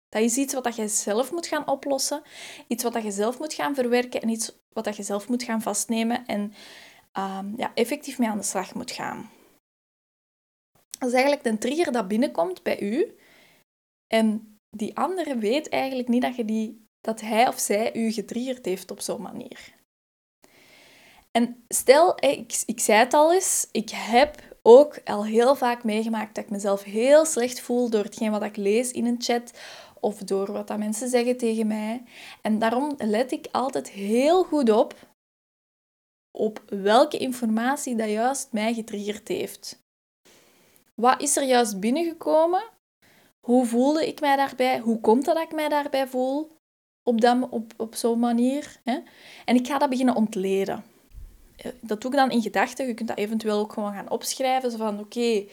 Dat 0.08 0.22
is 0.22 0.36
iets 0.36 0.54
wat 0.54 0.76
je 0.76 0.88
zelf 0.88 1.32
moet 1.32 1.46
gaan 1.46 1.68
oplossen, 1.68 2.22
iets 2.68 2.82
wat 2.82 3.02
je 3.02 3.10
zelf 3.10 3.38
moet 3.38 3.54
gaan 3.54 3.74
verwerken 3.74 4.20
en 4.20 4.28
iets 4.28 4.52
wat 4.68 4.96
je 4.96 5.02
zelf 5.02 5.28
moet 5.28 5.42
gaan 5.42 5.62
vastnemen 5.62 6.26
en 6.26 6.40
um, 7.18 7.54
ja, 7.56 7.74
effectief 7.74 8.18
mee 8.18 8.28
aan 8.28 8.38
de 8.38 8.44
slag 8.44 8.74
moet 8.74 8.90
gaan. 8.90 9.30
Dat 10.98 11.08
is 11.08 11.14
eigenlijk 11.14 11.44
de 11.44 11.58
trigger 11.58 11.92
dat 11.92 12.08
binnenkomt 12.08 12.62
bij 12.62 12.80
u 12.80 13.16
en 14.06 14.58
die 14.70 14.96
andere 14.96 15.38
weet 15.38 15.68
eigenlijk 15.68 16.08
niet 16.08 16.22
dat, 16.22 16.36
je 16.36 16.44
die, 16.44 16.86
dat 17.00 17.20
hij 17.20 17.48
of 17.48 17.58
zij 17.58 17.94
u 17.94 18.12
getriggerd 18.12 18.64
heeft 18.64 18.90
op 18.90 19.00
zo'n 19.00 19.22
manier. 19.22 19.74
En 21.30 21.64
stel, 21.68 22.24
ik, 22.24 22.62
ik 22.66 22.80
zei 22.80 22.98
het 22.98 23.14
al 23.14 23.32
eens, 23.32 23.68
ik 23.70 23.90
heb 23.90 24.51
ook 24.62 24.98
al 25.04 25.24
heel 25.24 25.54
vaak 25.54 25.84
meegemaakt 25.84 26.34
dat 26.34 26.44
ik 26.44 26.50
mezelf 26.50 26.82
heel 26.82 27.24
slecht 27.24 27.60
voel 27.60 27.90
door 27.90 28.04
hetgeen 28.04 28.30
wat 28.30 28.42
ik 28.42 28.56
lees 28.56 28.90
in 28.90 29.06
een 29.06 29.22
chat 29.22 29.52
of 30.00 30.18
door 30.18 30.52
wat 30.52 30.68
dat 30.68 30.78
mensen 30.78 31.08
zeggen 31.08 31.36
tegen 31.36 31.66
mij. 31.66 32.02
En 32.42 32.58
daarom 32.58 32.94
let 32.98 33.32
ik 33.32 33.48
altijd 33.52 33.90
heel 33.90 34.44
goed 34.44 34.70
op 34.70 34.94
op 36.38 36.62
welke 36.66 37.18
informatie 37.18 37.96
dat 37.96 38.08
juist 38.08 38.52
mij 38.52 38.74
getriggerd 38.74 39.28
heeft. 39.28 39.82
Wat 40.94 41.22
is 41.22 41.36
er 41.36 41.44
juist 41.44 41.80
binnengekomen? 41.80 42.62
Hoe 43.40 43.66
voelde 43.66 44.06
ik 44.06 44.20
mij 44.20 44.36
daarbij? 44.36 44.78
Hoe 44.78 45.00
komt 45.00 45.24
dat 45.24 45.38
ik 45.38 45.52
mij 45.52 45.68
daarbij 45.68 46.08
voel? 46.08 46.50
Op, 47.02 47.46
op, 47.50 47.72
op 47.76 47.94
zo'n 47.94 48.18
manier. 48.18 48.80
Hè? 48.84 48.98
En 49.44 49.56
ik 49.56 49.66
ga 49.66 49.78
dat 49.78 49.90
beginnen 49.90 50.14
ontleden. 50.14 50.84
Eh, 51.62 51.72
dat 51.80 52.00
doe 52.00 52.10
ik 52.10 52.16
dan 52.16 52.30
in 52.30 52.42
gedachten. 52.42 52.86
Je 52.86 52.94
kunt 52.94 53.08
dat 53.08 53.18
eventueel 53.18 53.58
ook 53.58 53.72
gewoon 53.72 53.92
gaan 53.92 54.10
opschrijven. 54.10 54.70
Zo 54.70 54.76
van, 54.76 54.98
oké, 55.00 55.44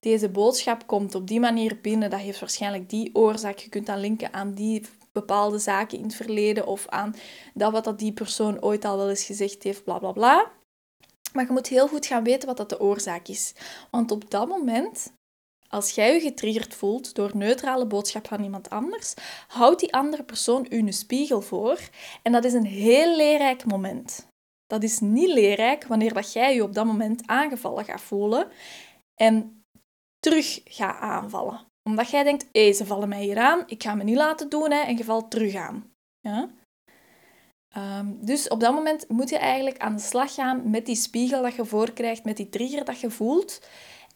deze 0.00 0.28
boodschap 0.28 0.86
komt 0.86 1.14
op 1.14 1.26
die 1.26 1.40
manier 1.40 1.78
binnen. 1.82 2.10
Dat 2.10 2.20
heeft 2.20 2.40
waarschijnlijk 2.40 2.90
die 2.90 3.14
oorzaak. 3.14 3.58
Je 3.58 3.68
kunt 3.68 3.86
dat 3.86 3.98
linken 3.98 4.32
aan 4.32 4.54
die 4.54 4.86
bepaalde 5.12 5.58
zaken 5.58 5.98
in 5.98 6.04
het 6.04 6.14
verleden 6.14 6.66
of 6.66 6.88
aan 6.88 7.14
dat 7.54 7.72
wat 7.72 7.84
dat 7.84 7.98
die 7.98 8.12
persoon 8.12 8.62
ooit 8.62 8.84
al 8.84 8.96
wel 8.96 9.08
eens 9.08 9.24
gezegd 9.24 9.62
heeft, 9.62 9.84
bla 9.84 9.98
bla 9.98 10.12
bla. 10.12 10.50
Maar 11.32 11.46
je 11.46 11.52
moet 11.52 11.66
heel 11.66 11.88
goed 11.88 12.06
gaan 12.06 12.24
weten 12.24 12.48
wat 12.48 12.56
dat 12.56 12.68
de 12.68 12.80
oorzaak 12.80 13.28
is. 13.28 13.54
Want 13.90 14.10
op 14.10 14.30
dat 14.30 14.48
moment, 14.48 15.12
als 15.68 15.90
jij 15.90 16.14
je 16.14 16.20
getriggerd 16.20 16.74
voelt 16.74 17.14
door 17.14 17.30
neutrale 17.34 17.86
boodschap 17.86 18.26
van 18.28 18.42
iemand 18.42 18.70
anders, 18.70 19.14
houdt 19.48 19.80
die 19.80 19.92
andere 19.94 20.22
persoon 20.22 20.66
u 20.70 20.78
een 20.78 20.92
spiegel 20.92 21.40
voor. 21.40 21.78
En 22.22 22.32
dat 22.32 22.44
is 22.44 22.52
een 22.52 22.66
heel 22.66 23.16
leerrijk 23.16 23.64
moment. 23.64 24.29
Dat 24.70 24.82
is 24.82 25.00
niet 25.00 25.28
leerrijk 25.28 25.84
wanneer 25.84 26.14
dat 26.14 26.32
jij 26.32 26.54
je 26.54 26.62
op 26.62 26.74
dat 26.74 26.86
moment 26.86 27.22
aangevallen 27.26 27.84
gaat 27.84 28.00
voelen 28.00 28.48
en 29.14 29.64
terug 30.18 30.60
gaat 30.64 31.00
aanvallen. 31.00 31.60
Omdat 31.82 32.10
jij 32.10 32.22
denkt, 32.22 32.48
hé, 32.52 32.72
ze 32.72 32.86
vallen 32.86 33.08
mij 33.08 33.22
hier 33.22 33.38
aan, 33.38 33.62
ik 33.66 33.82
ga 33.82 33.94
me 33.94 34.04
niet 34.04 34.16
laten 34.16 34.48
doen 34.48 34.70
hè, 34.70 34.80
en 34.80 34.96
je 34.96 35.04
valt 35.04 35.30
terug 35.30 35.54
aan. 35.54 35.92
Ja? 36.20 36.50
Ehm, 37.74 38.14
dus 38.20 38.48
op 38.48 38.60
dat 38.60 38.74
moment 38.74 39.08
moet 39.08 39.28
je 39.28 39.38
eigenlijk 39.38 39.78
aan 39.78 39.96
de 39.96 40.02
slag 40.02 40.34
gaan 40.34 40.70
met 40.70 40.86
die 40.86 40.96
spiegel 40.96 41.42
dat 41.42 41.54
je 41.54 41.64
voorkrijgt, 41.64 42.24
met 42.24 42.36
die 42.36 42.48
trigger 42.48 42.84
dat 42.84 43.00
je 43.00 43.10
voelt. 43.10 43.60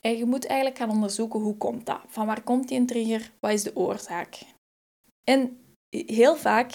En 0.00 0.16
je 0.16 0.24
moet 0.24 0.46
eigenlijk 0.46 0.78
gaan 0.78 0.90
onderzoeken 0.90 1.40
hoe 1.40 1.56
komt 1.56 1.86
dat? 1.86 2.00
Van 2.06 2.26
waar 2.26 2.42
komt 2.42 2.68
die 2.68 2.84
trigger? 2.84 3.30
Wat 3.40 3.50
is 3.50 3.62
de 3.62 3.76
oorzaak? 3.76 4.38
En 5.24 5.63
heel 6.06 6.36
vaak 6.36 6.72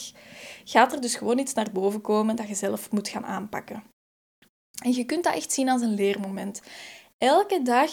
gaat 0.63 0.93
er 0.93 1.01
dus 1.01 1.15
gewoon 1.15 1.39
iets 1.39 1.53
naar 1.53 1.71
boven 1.71 2.01
komen 2.01 2.35
dat 2.35 2.47
je 2.47 2.55
zelf 2.55 2.91
moet 2.91 3.09
gaan 3.09 3.25
aanpakken. 3.25 3.83
En 4.83 4.93
je 4.93 5.03
kunt 5.03 5.23
dat 5.23 5.35
echt 5.35 5.51
zien 5.51 5.69
als 5.69 5.81
een 5.81 5.93
leermoment. 5.93 6.61
Elke 7.17 7.61
dag 7.61 7.91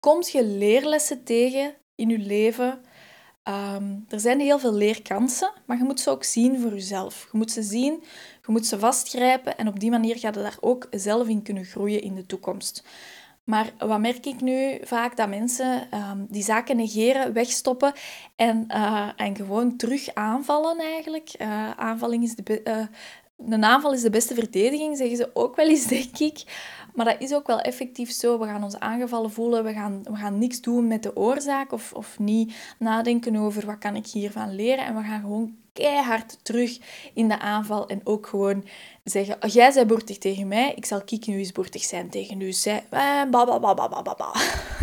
komt 0.00 0.30
je 0.30 0.44
leerlessen 0.44 1.24
tegen 1.24 1.74
in 1.94 2.08
je 2.08 2.18
leven. 2.18 2.84
Um, 3.48 4.04
er 4.08 4.20
zijn 4.20 4.40
heel 4.40 4.58
veel 4.58 4.72
leerkansen, 4.72 5.52
maar 5.66 5.76
je 5.76 5.84
moet 5.84 6.00
ze 6.00 6.10
ook 6.10 6.24
zien 6.24 6.60
voor 6.60 6.72
jezelf. 6.72 7.28
Je 7.32 7.38
moet 7.38 7.50
ze 7.50 7.62
zien, 7.62 8.02
je 8.46 8.52
moet 8.52 8.66
ze 8.66 8.78
vastgrijpen 8.78 9.56
en 9.56 9.68
op 9.68 9.80
die 9.80 9.90
manier 9.90 10.18
ga 10.18 10.28
je 10.28 10.34
daar 10.34 10.56
ook 10.60 10.86
zelf 10.90 11.28
in 11.28 11.42
kunnen 11.42 11.64
groeien 11.64 12.02
in 12.02 12.14
de 12.14 12.26
toekomst. 12.26 12.84
Maar 13.46 13.72
wat 13.78 14.00
merk 14.00 14.26
ik 14.26 14.40
nu 14.40 14.78
vaak? 14.82 15.16
Dat 15.16 15.28
mensen 15.28 15.90
ehm, 15.90 16.18
die 16.28 16.42
zaken 16.42 16.76
negeren, 16.76 17.32
wegstoppen 17.32 17.92
en, 18.36 18.64
uh, 18.68 19.08
en 19.16 19.36
gewoon 19.36 19.76
terug 19.76 20.14
aanvallen 20.14 20.78
eigenlijk. 20.78 21.30
Uh, 21.38 22.22
is 22.22 22.34
de, 22.34 22.60
uh, 22.64 22.86
een 23.50 23.64
aanval 23.64 23.92
is 23.92 24.02
de 24.02 24.10
beste 24.10 24.34
verdediging, 24.34 24.96
zeggen 24.96 25.16
ze 25.16 25.30
ook 25.34 25.56
wel 25.56 25.68
eens, 25.68 25.86
denk 25.98 26.18
ik. 26.18 26.42
Maar 26.96 27.04
dat 27.04 27.20
is 27.20 27.34
ook 27.34 27.46
wel 27.46 27.60
effectief 27.60 28.10
zo. 28.10 28.38
We 28.38 28.46
gaan 28.46 28.62
ons 28.62 28.78
aangevallen 28.78 29.30
voelen, 29.30 29.64
we 29.64 29.72
gaan, 29.72 30.02
we 30.02 30.16
gaan 30.16 30.38
niks 30.38 30.60
doen 30.60 30.86
met 30.86 31.02
de 31.02 31.16
oorzaak 31.16 31.72
of, 31.72 31.92
of 31.92 32.18
niet 32.18 32.54
nadenken 32.78 33.36
over 33.36 33.66
wat 33.66 33.78
kan 33.78 33.96
ik 33.96 34.06
hiervan 34.06 34.54
leren. 34.54 34.84
En 34.84 34.96
we 34.96 35.02
gaan 35.02 35.20
gewoon 35.20 35.56
keihard 35.72 36.44
terug 36.44 36.78
in 37.14 37.28
de 37.28 37.38
aanval 37.38 37.88
en 37.88 38.00
ook 38.04 38.26
gewoon 38.26 38.64
zeggen, 39.04 39.36
oh, 39.42 39.50
jij 39.50 39.72
bent 39.72 39.86
boertig 39.86 40.18
tegen 40.18 40.48
mij, 40.48 40.72
ik 40.74 40.84
zal 40.84 41.02
kiek 41.04 41.26
nu 41.26 41.38
eens 41.38 41.52
boertig 41.52 41.82
zijn 41.82 42.10
tegen 42.10 42.40
u. 42.40 42.52
Zij, 42.52 42.84
eh, 42.90 43.22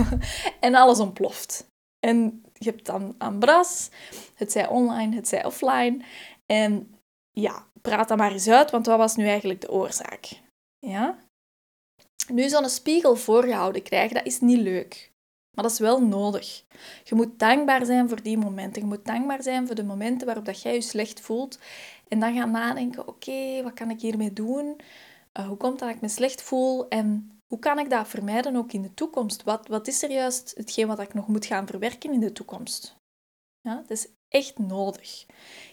en 0.60 0.75
alles 0.75 1.00
ontploft. 1.00 1.67
En 2.00 2.43
je 2.53 2.70
hebt 2.70 2.86
dan 2.86 3.15
aan 3.17 3.39
bras, 3.39 3.89
het 4.36 4.51
zij 4.51 4.67
online, 4.67 5.15
het 5.15 5.27
zij 5.27 5.46
offline. 5.46 5.98
En 6.46 6.96
ja, 7.32 7.67
praat 7.82 8.08
dat 8.08 8.17
maar 8.17 8.32
eens 8.32 8.48
uit, 8.48 8.72
want 8.72 8.86
wat 8.86 8.98
was 8.98 9.15
nu 9.15 9.27
eigenlijk 9.27 9.62
de 9.62 9.72
oorzaak? 9.72 10.29
Ja? 10.79 11.17
Nu 12.27 12.49
zo'n 12.49 12.69
spiegel 12.69 13.15
voorgehouden 13.15 13.83
krijgen, 13.83 14.15
dat 14.15 14.25
is 14.25 14.39
niet 14.39 14.59
leuk. 14.59 15.11
Maar 15.53 15.63
dat 15.63 15.73
is 15.73 15.79
wel 15.79 16.01
nodig. 16.01 16.63
Je 17.03 17.15
moet 17.15 17.39
dankbaar 17.39 17.85
zijn 17.85 18.09
voor 18.09 18.21
die 18.21 18.37
momenten. 18.37 18.81
Je 18.81 18.87
moet 18.87 19.05
dankbaar 19.05 19.43
zijn 19.43 19.65
voor 19.65 19.75
de 19.75 19.83
momenten 19.83 20.25
waarop 20.25 20.45
dat 20.45 20.61
jij 20.61 20.73
je 20.73 20.81
slecht 20.81 21.19
voelt. 21.19 21.59
En 22.07 22.19
dan 22.19 22.35
gaan 22.35 22.51
nadenken, 22.51 23.07
oké, 23.07 23.63
wat 23.63 23.73
kan 23.73 23.89
ik 23.89 24.01
hiermee 24.01 24.33
doen? 24.33 24.79
Uh, 25.39 25.47
hoe 25.47 25.57
komt 25.57 25.79
dat 25.79 25.89
ik 25.89 26.01
me 26.01 26.07
slecht 26.07 26.41
voel? 26.41 26.87
En 26.87 27.37
hoe 27.47 27.59
kan 27.59 27.79
ik 27.79 27.89
dat 27.89 28.07
vermijden 28.07 28.55
ook 28.55 28.73
in 28.73 28.81
de 28.81 28.93
toekomst? 28.93 29.43
Wat, 29.43 29.67
wat 29.67 29.87
is 29.87 30.03
er 30.03 30.11
juist 30.11 30.53
hetgeen 30.55 30.87
wat 30.87 30.99
ik 30.99 31.13
nog 31.13 31.27
moet 31.27 31.45
gaan 31.45 31.67
verwerken 31.67 32.13
in 32.13 32.19
de 32.19 32.31
toekomst? 32.31 32.95
Ja, 33.61 33.77
het 33.77 33.89
is 33.89 34.07
echt 34.27 34.57
nodig. 34.57 35.25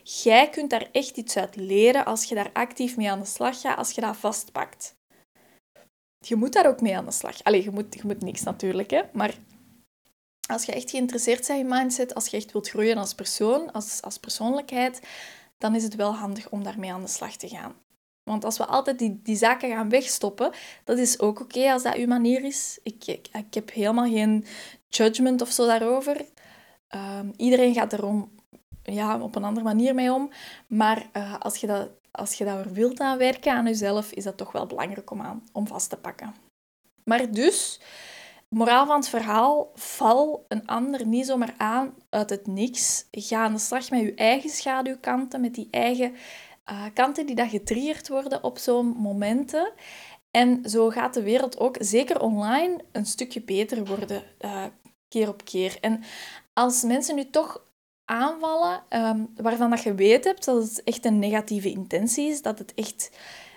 Jij 0.02 0.50
kunt 0.50 0.70
daar 0.70 0.88
echt 0.92 1.16
iets 1.16 1.36
uit 1.36 1.56
leren 1.56 2.04
als 2.04 2.24
je 2.24 2.34
daar 2.34 2.50
actief 2.52 2.96
mee 2.96 3.10
aan 3.10 3.18
de 3.18 3.24
slag 3.24 3.60
gaat, 3.60 3.78
als 3.78 3.90
je 3.90 4.00
dat 4.00 4.16
vastpakt. 4.16 4.94
Je 6.26 6.36
moet 6.36 6.52
daar 6.52 6.66
ook 6.66 6.80
mee 6.80 6.96
aan 6.96 7.04
de 7.04 7.10
slag. 7.10 7.42
Allee, 7.42 7.64
je 7.64 7.70
moet, 7.70 7.94
je 7.94 8.02
moet 8.04 8.22
niks 8.22 8.42
natuurlijk, 8.42 8.90
hè. 8.90 9.02
Maar 9.12 9.34
als 10.46 10.64
je 10.64 10.72
echt 10.72 10.90
geïnteresseerd 10.90 11.46
bent 11.46 11.60
in 11.60 11.68
mindset, 11.68 12.14
als 12.14 12.26
je 12.26 12.36
echt 12.36 12.52
wilt 12.52 12.68
groeien 12.68 12.96
als 12.96 13.14
persoon, 13.14 13.72
als, 13.72 14.02
als 14.02 14.18
persoonlijkheid, 14.18 15.00
dan 15.58 15.74
is 15.74 15.82
het 15.82 15.94
wel 15.94 16.14
handig 16.14 16.50
om 16.50 16.62
daarmee 16.62 16.92
aan 16.92 17.02
de 17.02 17.08
slag 17.08 17.36
te 17.36 17.48
gaan. 17.48 17.74
Want 18.22 18.44
als 18.44 18.58
we 18.58 18.66
altijd 18.66 18.98
die, 18.98 19.20
die 19.22 19.36
zaken 19.36 19.70
gaan 19.70 19.88
wegstoppen, 19.88 20.52
dat 20.84 20.98
is 20.98 21.20
ook 21.20 21.40
oké 21.40 21.72
als 21.72 21.82
dat 21.82 21.94
uw 21.94 22.06
manier 22.06 22.44
is. 22.44 22.78
Ik, 22.82 23.06
ik, 23.06 23.28
ik, 23.32 23.54
heb 23.54 23.72
helemaal 23.72 24.10
geen 24.10 24.44
judgment 24.88 25.42
of 25.42 25.50
zo 25.50 25.66
daarover. 25.66 26.24
Ehm, 26.88 27.30
iedereen 27.36 27.74
gaat 27.74 27.92
er 27.92 28.04
om, 28.04 28.30
ja, 28.82 29.20
op 29.20 29.36
een 29.36 29.44
andere 29.44 29.64
manier 29.64 29.94
mee 29.94 30.12
om. 30.12 30.30
Maar 30.66 31.08
uh, 31.16 31.40
als 31.40 31.56
je 31.56 31.66
dat 31.66 31.90
als 32.10 32.34
je 32.34 32.44
daar 32.44 32.72
wilt 32.72 33.00
aan 33.00 33.18
werken 33.18 33.52
aan 33.52 33.64
jezelf, 33.64 34.12
is 34.12 34.24
dat 34.24 34.36
toch 34.36 34.52
wel 34.52 34.66
belangrijk 34.66 35.10
om, 35.10 35.20
aan, 35.20 35.44
om 35.52 35.66
vast 35.66 35.90
te 35.90 35.96
pakken. 35.96 36.34
Maar 37.04 37.30
dus, 37.30 37.80
moraal 38.48 38.86
van 38.86 38.96
het 38.96 39.08
verhaal, 39.08 39.70
val 39.74 40.44
een 40.48 40.66
ander 40.66 41.06
niet 41.06 41.26
zomaar 41.26 41.54
aan 41.56 41.94
uit 42.10 42.30
het 42.30 42.46
niks. 42.46 43.06
Ga 43.10 43.42
aan 43.44 43.52
de 43.52 43.58
slag 43.58 43.90
met 43.90 44.00
je 44.00 44.14
eigen 44.14 44.50
schaduwkanten, 44.50 45.40
met 45.40 45.54
die 45.54 45.68
eigen 45.70 46.14
uh, 46.70 46.84
kanten 46.94 47.26
die 47.26 47.34
dat 47.34 47.48
getriggerd 47.48 48.08
worden 48.08 48.44
op 48.44 48.58
zo'n 48.58 48.86
momenten. 48.86 49.72
En 50.30 50.70
zo 50.70 50.88
gaat 50.88 51.14
de 51.14 51.22
wereld 51.22 51.58
ook, 51.58 51.76
zeker 51.80 52.20
online, 52.20 52.76
een 52.92 53.06
stukje 53.06 53.42
beter 53.42 53.84
worden, 53.84 54.22
uh, 54.40 54.64
keer 55.08 55.28
op 55.28 55.44
keer. 55.44 55.78
En 55.80 56.02
als 56.52 56.82
mensen 56.82 57.14
nu 57.14 57.30
toch 57.30 57.62
aanvallen 58.10 58.82
um, 58.90 59.28
waarvan 59.36 59.70
dat 59.70 59.82
je 59.82 59.94
weet 59.94 60.24
hebt 60.24 60.44
dat 60.44 60.62
het 60.62 60.82
echt 60.82 61.04
een 61.04 61.18
negatieve 61.18 61.70
intentie 61.70 62.28
is, 62.28 62.42
dat 62.42 62.58
het 62.58 62.74
echt 62.74 63.10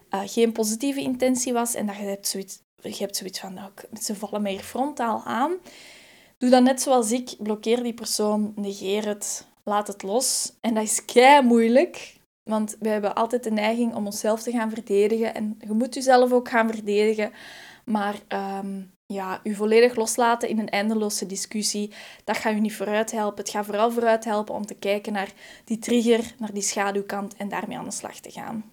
uh, 0.10 0.22
geen 0.26 0.52
positieve 0.52 1.02
intentie 1.02 1.54
was 1.54 1.76
en 1.76 1.86
dat 1.86 1.96
je 1.96 2.04
hebt 2.04 2.28
zoiets, 2.28 2.62
je 2.82 2.96
hebt 2.98 3.18
zoiets 3.18 3.40
van, 3.40 3.54
nou, 3.54 3.72
ze 4.02 4.16
vallen 4.16 4.46
hier 4.46 4.60
frontaal 4.60 5.22
aan. 5.24 5.52
Doe 6.38 6.50
dan 6.50 6.64
net 6.64 6.82
zoals 6.82 7.12
ik, 7.12 7.36
blokkeer 7.40 7.84
die 7.84 7.94
persoon, 7.94 8.54
negeer 8.56 9.08
het, 9.08 9.48
laat 9.64 9.88
het 9.88 10.04
los. 10.04 10.54
En 10.62 10.74
dat 10.74 10.84
is 10.84 11.06
kei 11.06 11.42
moeilijk, 11.42 12.18
want 12.44 12.76
we 12.80 12.90
hebben 12.90 13.16
altijd 13.16 13.44
de 13.44 13.52
neiging 13.52 13.96
om 13.96 14.06
onszelf 14.06 14.42
te 14.42 14.52
gaan 14.52 14.70
verdedigen 14.70 15.34
en 15.34 15.58
je 15.60 15.74
moet 15.74 15.94
jezelf 15.94 16.32
ook 16.32 16.50
gaan 16.50 16.70
verdedigen. 16.70 17.32
Maar 17.86 18.16
um, 18.60 18.92
ja, 19.14 19.40
u 19.44 19.56
volledig 19.56 19.96
loslaten 19.96 20.50
in 20.50 20.60
een 20.60 20.70
eindeloze 20.70 21.26
discussie, 21.26 21.92
dat 22.24 22.38
gaat 22.38 22.54
u 22.54 22.60
niet 22.60 22.76
vooruit 22.76 23.12
helpen. 23.12 23.44
Het 23.44 23.54
gaat 23.54 23.66
vooral 23.66 23.92
vooruit 23.92 24.26
helpen 24.26 24.56
om 24.56 24.66
te 24.66 24.76
kijken 24.76 25.14
naar 25.14 25.32
die 25.66 25.80
trigger, 25.80 26.34
naar 26.38 26.54
die 26.54 26.62
schaduwkant 26.62 27.36
en 27.36 27.50
daarmee 27.50 27.78
aan 27.78 27.86
de 27.86 27.92
slag 27.92 28.20
te 28.20 28.32
gaan. 28.32 28.72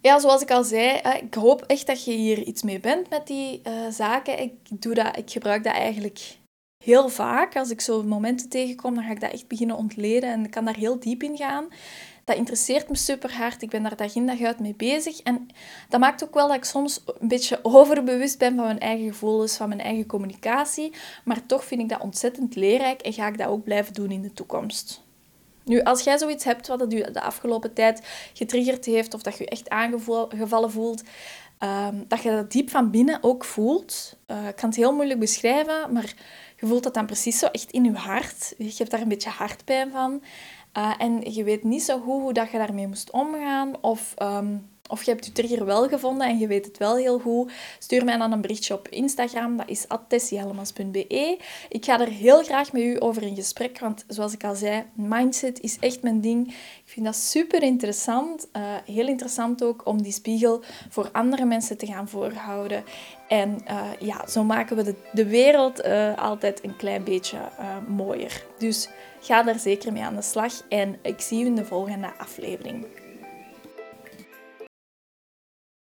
Ja, 0.00 0.18
zoals 0.18 0.42
ik 0.42 0.50
al 0.50 0.64
zei, 0.64 1.00
ik 1.20 1.34
hoop 1.34 1.62
echt 1.62 1.86
dat 1.86 2.04
je 2.04 2.12
hier 2.12 2.42
iets 2.42 2.62
mee 2.62 2.80
bent 2.80 3.10
met 3.10 3.26
die 3.26 3.60
uh, 3.64 3.72
zaken. 3.90 4.40
Ik, 4.40 4.52
doe 4.70 4.94
dat, 4.94 5.16
ik 5.16 5.30
gebruik 5.30 5.64
dat 5.64 5.72
eigenlijk 5.74 6.36
heel 6.84 7.08
vaak, 7.08 7.56
als 7.56 7.70
ik 7.70 7.80
zo 7.80 8.02
momenten 8.02 8.48
tegenkom, 8.48 8.94
dan 8.94 9.04
ga 9.04 9.10
ik 9.10 9.20
dat 9.20 9.32
echt 9.32 9.48
beginnen 9.48 9.76
ontleden 9.76 10.30
en 10.30 10.44
ik 10.44 10.50
kan 10.50 10.64
daar 10.64 10.76
heel 10.76 11.00
diep 11.00 11.22
in 11.22 11.36
gaan. 11.36 11.68
Dat 12.28 12.36
interesseert 12.36 12.88
me 12.88 12.96
super 12.96 13.36
hard. 13.36 13.62
Ik 13.62 13.70
ben 13.70 13.82
daar 13.82 13.96
dag 13.96 14.14
in 14.14 14.26
dag 14.26 14.40
uit 14.40 14.58
mee 14.58 14.74
bezig. 14.74 15.20
En 15.20 15.48
dat 15.88 16.00
maakt 16.00 16.24
ook 16.24 16.34
wel 16.34 16.46
dat 16.46 16.56
ik 16.56 16.64
soms 16.64 17.02
een 17.18 17.28
beetje 17.28 17.58
overbewust 17.62 18.38
ben 18.38 18.56
van 18.56 18.64
mijn 18.64 18.80
eigen 18.80 19.06
gevoelens, 19.06 19.56
van 19.56 19.68
mijn 19.68 19.80
eigen 19.80 20.06
communicatie. 20.06 20.92
Maar 21.24 21.46
toch 21.46 21.64
vind 21.64 21.80
ik 21.80 21.88
dat 21.88 22.00
ontzettend 22.00 22.54
leerrijk 22.54 23.00
en 23.00 23.12
ga 23.12 23.26
ik 23.26 23.38
dat 23.38 23.48
ook 23.48 23.64
blijven 23.64 23.94
doen 23.94 24.10
in 24.10 24.22
de 24.22 24.32
toekomst. 24.32 25.02
Nu, 25.64 25.82
als 25.82 26.02
jij 26.02 26.18
zoiets 26.18 26.44
hebt 26.44 26.66
wat 26.66 26.92
je 26.92 27.10
de 27.12 27.20
afgelopen 27.20 27.72
tijd 27.72 28.02
getriggerd 28.32 28.84
heeft 28.84 29.14
of 29.14 29.22
dat 29.22 29.38
je 29.38 29.48
echt 29.48 29.68
aangevallen 29.68 30.70
voelt, 30.70 31.02
ehm, 31.58 31.94
dat 32.08 32.22
je 32.22 32.30
dat 32.30 32.52
diep 32.52 32.70
van 32.70 32.90
binnen 32.90 33.18
ook 33.22 33.44
voelt. 33.44 34.16
Uh, 34.26 34.48
ik 34.48 34.56
kan 34.56 34.68
het 34.68 34.78
heel 34.78 34.94
moeilijk 34.94 35.20
beschrijven, 35.20 35.92
maar 35.92 36.14
je 36.56 36.66
voelt 36.66 36.82
dat 36.82 36.94
dan 36.94 37.06
precies 37.06 37.38
zo 37.38 37.46
echt 37.46 37.70
in 37.70 37.84
je 37.84 37.92
hart. 37.92 38.54
Je 38.58 38.74
hebt 38.76 38.90
daar 38.90 39.00
een 39.00 39.08
beetje 39.08 39.30
hartpijn 39.30 39.90
van. 39.90 40.22
Uh, 40.76 40.94
en 40.98 41.32
je 41.32 41.44
weet 41.44 41.64
niet 41.64 41.82
zo 41.82 41.98
goed 41.98 42.20
hoe 42.20 42.32
dat 42.32 42.50
je 42.50 42.58
daarmee 42.58 42.86
moest 42.86 43.10
omgaan. 43.10 43.82
Of 43.82 44.14
ehm, 44.16 44.58
of 44.88 45.02
je 45.02 45.10
hebt 45.10 45.24
je 45.24 45.32
trigger 45.32 45.64
wel 45.64 45.88
gevonden 45.88 46.26
en 46.26 46.38
je 46.38 46.46
weet 46.46 46.64
het 46.64 46.78
wel 46.78 46.96
heel 46.96 47.18
goed, 47.18 47.52
stuur 47.78 48.04
mij 48.04 48.16
dan 48.16 48.32
een 48.32 48.40
berichtje 48.40 48.74
op 48.74 48.88
Instagram. 48.88 49.56
Dat 49.56 49.68
is 49.68 49.86
tessiehelmans.be. 50.08 51.38
Ik 51.68 51.84
ga 51.84 52.00
er 52.00 52.08
heel 52.08 52.42
graag 52.42 52.72
met 52.72 52.82
u 52.82 52.96
over 52.98 53.22
in 53.22 53.34
gesprek, 53.34 53.78
want 53.78 54.04
zoals 54.08 54.32
ik 54.32 54.44
al 54.44 54.54
zei, 54.54 54.84
mindset 54.94 55.60
is 55.60 55.76
echt 55.80 56.02
mijn 56.02 56.20
ding. 56.20 56.48
Ik 56.48 56.94
vind 56.94 57.06
dat 57.06 57.16
super 57.16 57.62
interessant. 57.62 58.48
Uh, 58.56 58.62
heel 58.84 59.08
interessant 59.08 59.64
ook 59.64 59.86
om 59.86 60.02
die 60.02 60.12
spiegel 60.12 60.62
voor 60.88 61.08
andere 61.12 61.44
mensen 61.44 61.78
te 61.78 61.86
gaan 61.86 62.08
voorhouden. 62.08 62.84
En 63.28 63.58
uh, 63.70 63.80
ja, 63.98 64.28
zo 64.28 64.44
maken 64.44 64.76
we 64.76 64.82
de, 64.82 64.94
de 65.12 65.26
wereld 65.26 65.84
uh, 65.84 66.18
altijd 66.18 66.64
een 66.64 66.76
klein 66.76 67.04
beetje 67.04 67.38
mooier. 67.88 68.44
Dus 68.58 68.88
ga 69.20 69.42
daar 69.42 69.58
zeker 69.58 69.92
mee 69.92 70.02
aan 70.02 70.16
de 70.16 70.22
slag 70.22 70.52
en 70.68 70.96
ik 71.02 71.20
zie 71.20 71.42
u 71.42 71.46
in 71.46 71.54
de 71.54 71.64
volgende 71.64 72.10
aflevering. 72.18 72.86